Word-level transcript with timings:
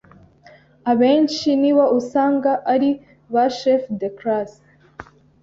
abenshi 0.91 1.49
nibo 1.61 1.85
usanga 1.99 2.51
ari 2.73 2.91
ba 3.33 3.45
chéf 3.57 3.83
de 3.99 4.07
classe 4.17 4.61